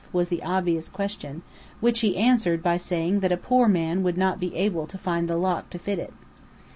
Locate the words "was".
0.11-0.29